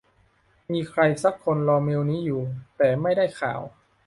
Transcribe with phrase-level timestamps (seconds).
[0.71, 2.41] มีใครสักคนรอเมลนี้อยู่
[2.77, 3.61] แต่ไม่ได้ข่าว